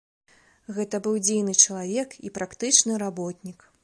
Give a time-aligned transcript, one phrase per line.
[0.77, 3.59] Гэта быў дзейны чалавек і практычны работнік.